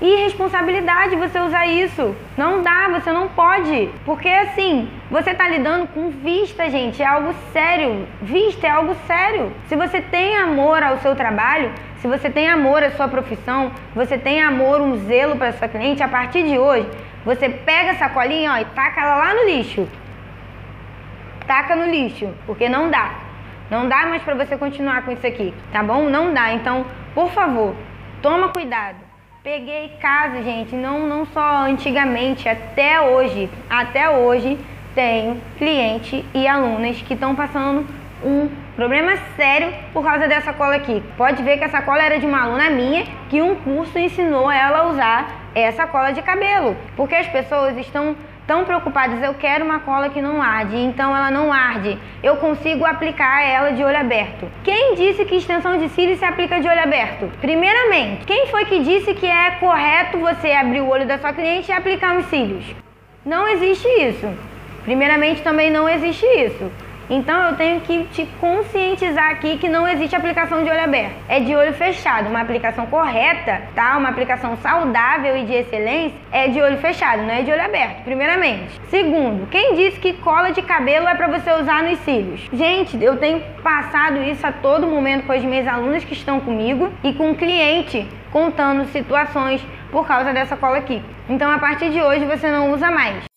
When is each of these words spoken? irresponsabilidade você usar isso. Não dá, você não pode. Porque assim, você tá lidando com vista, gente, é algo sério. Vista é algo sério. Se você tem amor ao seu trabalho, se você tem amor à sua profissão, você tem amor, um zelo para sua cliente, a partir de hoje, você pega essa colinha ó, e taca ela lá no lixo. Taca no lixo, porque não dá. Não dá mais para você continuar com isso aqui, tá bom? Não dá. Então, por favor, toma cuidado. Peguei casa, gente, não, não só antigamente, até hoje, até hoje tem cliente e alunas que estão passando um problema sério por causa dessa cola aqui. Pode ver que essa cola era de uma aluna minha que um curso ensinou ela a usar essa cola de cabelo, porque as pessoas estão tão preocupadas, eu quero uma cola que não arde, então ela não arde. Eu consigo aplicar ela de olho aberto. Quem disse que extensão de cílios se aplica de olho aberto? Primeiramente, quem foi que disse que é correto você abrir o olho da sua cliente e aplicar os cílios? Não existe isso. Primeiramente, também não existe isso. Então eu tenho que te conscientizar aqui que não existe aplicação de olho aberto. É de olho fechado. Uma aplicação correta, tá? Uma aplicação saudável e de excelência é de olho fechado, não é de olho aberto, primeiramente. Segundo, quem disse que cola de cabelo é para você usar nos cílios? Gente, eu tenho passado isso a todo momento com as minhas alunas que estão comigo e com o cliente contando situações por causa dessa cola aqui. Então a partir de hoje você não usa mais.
irresponsabilidade 0.00 1.16
você 1.16 1.40
usar 1.40 1.66
isso. 1.66 2.14
Não 2.36 2.62
dá, 2.62 2.88
você 2.88 3.12
não 3.12 3.28
pode. 3.28 3.90
Porque 4.04 4.28
assim, 4.28 4.88
você 5.10 5.34
tá 5.34 5.48
lidando 5.48 5.86
com 5.88 6.10
vista, 6.10 6.70
gente, 6.70 7.02
é 7.02 7.06
algo 7.06 7.34
sério. 7.52 8.06
Vista 8.22 8.66
é 8.66 8.70
algo 8.70 8.94
sério. 9.06 9.52
Se 9.66 9.76
você 9.76 10.00
tem 10.00 10.36
amor 10.36 10.82
ao 10.82 10.98
seu 10.98 11.16
trabalho, 11.16 11.72
se 12.00 12.06
você 12.06 12.30
tem 12.30 12.48
amor 12.48 12.82
à 12.82 12.90
sua 12.92 13.08
profissão, 13.08 13.72
você 13.94 14.16
tem 14.16 14.40
amor, 14.40 14.80
um 14.80 14.96
zelo 15.06 15.36
para 15.36 15.52
sua 15.52 15.66
cliente, 15.66 16.02
a 16.02 16.08
partir 16.08 16.44
de 16.44 16.56
hoje, 16.56 16.88
você 17.24 17.48
pega 17.48 17.90
essa 17.90 18.08
colinha 18.08 18.52
ó, 18.52 18.58
e 18.58 18.64
taca 18.66 19.00
ela 19.00 19.16
lá 19.16 19.34
no 19.34 19.46
lixo. 19.46 19.88
Taca 21.46 21.74
no 21.74 21.86
lixo, 21.86 22.32
porque 22.46 22.68
não 22.68 22.88
dá. 22.88 23.10
Não 23.70 23.88
dá 23.88 24.06
mais 24.06 24.22
para 24.22 24.34
você 24.34 24.56
continuar 24.56 25.02
com 25.02 25.12
isso 25.12 25.26
aqui, 25.26 25.52
tá 25.72 25.82
bom? 25.82 26.08
Não 26.08 26.32
dá. 26.32 26.52
Então, 26.52 26.86
por 27.14 27.30
favor, 27.30 27.74
toma 28.22 28.48
cuidado. 28.48 29.07
Peguei 29.42 29.90
casa, 30.00 30.42
gente, 30.42 30.74
não, 30.74 31.06
não 31.06 31.24
só 31.26 31.62
antigamente, 31.62 32.48
até 32.48 33.00
hoje, 33.00 33.48
até 33.70 34.10
hoje 34.10 34.58
tem 34.96 35.40
cliente 35.56 36.24
e 36.34 36.46
alunas 36.48 37.00
que 37.02 37.14
estão 37.14 37.36
passando 37.36 37.86
um 38.24 38.50
problema 38.74 39.16
sério 39.36 39.72
por 39.92 40.02
causa 40.02 40.26
dessa 40.26 40.52
cola 40.52 40.74
aqui. 40.74 41.00
Pode 41.16 41.40
ver 41.44 41.56
que 41.56 41.62
essa 41.62 41.80
cola 41.80 42.02
era 42.02 42.18
de 42.18 42.26
uma 42.26 42.42
aluna 42.42 42.68
minha 42.68 43.04
que 43.30 43.40
um 43.40 43.54
curso 43.54 43.96
ensinou 43.96 44.50
ela 44.50 44.78
a 44.78 44.88
usar 44.88 45.28
essa 45.54 45.86
cola 45.86 46.10
de 46.10 46.20
cabelo, 46.20 46.76
porque 46.96 47.14
as 47.14 47.28
pessoas 47.28 47.76
estão 47.78 48.16
tão 48.48 48.64
preocupadas, 48.64 49.22
eu 49.22 49.34
quero 49.34 49.62
uma 49.62 49.80
cola 49.80 50.08
que 50.08 50.22
não 50.22 50.40
arde, 50.40 50.74
então 50.78 51.14
ela 51.14 51.30
não 51.30 51.52
arde. 51.52 51.98
Eu 52.22 52.38
consigo 52.38 52.86
aplicar 52.86 53.42
ela 53.42 53.72
de 53.72 53.84
olho 53.84 53.98
aberto. 53.98 54.50
Quem 54.64 54.94
disse 54.94 55.26
que 55.26 55.36
extensão 55.36 55.76
de 55.76 55.90
cílios 55.90 56.18
se 56.18 56.24
aplica 56.24 56.58
de 56.58 56.66
olho 56.66 56.82
aberto? 56.82 57.30
Primeiramente, 57.42 58.24
quem 58.24 58.46
foi 58.46 58.64
que 58.64 58.80
disse 58.80 59.12
que 59.12 59.26
é 59.26 59.50
correto 59.60 60.18
você 60.18 60.52
abrir 60.52 60.80
o 60.80 60.88
olho 60.88 61.06
da 61.06 61.18
sua 61.18 61.34
cliente 61.34 61.70
e 61.70 61.74
aplicar 61.74 62.16
os 62.16 62.24
cílios? 62.26 62.64
Não 63.22 63.46
existe 63.46 63.86
isso. 63.86 64.26
Primeiramente, 64.82 65.42
também 65.42 65.70
não 65.70 65.86
existe 65.86 66.24
isso. 66.24 66.72
Então 67.10 67.42
eu 67.44 67.56
tenho 67.56 67.80
que 67.80 68.04
te 68.04 68.26
conscientizar 68.40 69.30
aqui 69.30 69.56
que 69.56 69.68
não 69.68 69.88
existe 69.88 70.14
aplicação 70.14 70.62
de 70.62 70.70
olho 70.70 70.82
aberto. 70.82 71.14
É 71.28 71.40
de 71.40 71.54
olho 71.54 71.72
fechado. 71.72 72.28
Uma 72.28 72.42
aplicação 72.42 72.86
correta, 72.86 73.62
tá? 73.74 73.96
Uma 73.96 74.10
aplicação 74.10 74.56
saudável 74.56 75.36
e 75.36 75.44
de 75.44 75.54
excelência 75.54 76.18
é 76.30 76.48
de 76.48 76.60
olho 76.60 76.78
fechado, 76.78 77.22
não 77.22 77.30
é 77.30 77.42
de 77.42 77.50
olho 77.50 77.64
aberto, 77.64 78.04
primeiramente. 78.04 78.78
Segundo, 78.88 79.46
quem 79.48 79.74
disse 79.74 79.98
que 79.98 80.12
cola 80.14 80.50
de 80.50 80.62
cabelo 80.62 81.08
é 81.08 81.14
para 81.14 81.28
você 81.28 81.50
usar 81.52 81.82
nos 81.82 81.98
cílios? 82.00 82.48
Gente, 82.52 83.02
eu 83.02 83.16
tenho 83.16 83.40
passado 83.62 84.22
isso 84.22 84.46
a 84.46 84.52
todo 84.52 84.86
momento 84.86 85.26
com 85.26 85.32
as 85.32 85.42
minhas 85.42 85.66
alunas 85.66 86.04
que 86.04 86.12
estão 86.12 86.40
comigo 86.40 86.92
e 87.02 87.12
com 87.12 87.30
o 87.30 87.34
cliente 87.34 88.06
contando 88.30 88.84
situações 88.86 89.64
por 89.90 90.06
causa 90.06 90.32
dessa 90.32 90.56
cola 90.56 90.78
aqui. 90.78 91.02
Então 91.28 91.50
a 91.50 91.58
partir 91.58 91.90
de 91.90 92.00
hoje 92.00 92.24
você 92.24 92.50
não 92.50 92.72
usa 92.72 92.90
mais. 92.90 93.27